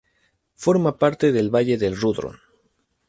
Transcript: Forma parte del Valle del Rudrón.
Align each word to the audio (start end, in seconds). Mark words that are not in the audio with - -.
Forma 0.55 0.97
parte 0.97 1.31
del 1.31 1.51
Valle 1.53 1.77
del 1.77 1.95
Rudrón. 1.95 2.39